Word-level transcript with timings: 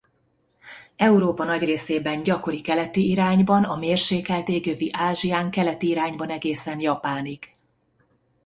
Európa 0.95 1.43
nagy 1.43 1.63
részében 1.63 2.23
gyakori 2.23 2.61
keleti 2.61 3.09
irányban 3.09 3.63
a 3.63 3.75
mérsékelt 3.75 4.47
égövi 4.47 4.89
Ázsián 4.93 5.51
keleti 5.51 5.87
irányban 5.87 6.29
egészen 6.29 6.79
Japánig. 6.79 7.51